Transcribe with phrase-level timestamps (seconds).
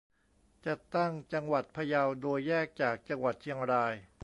[0.65, 3.93] จัดตั้งจังหวัดพะเยา โดยแยกจากจังหวัดเชียงราย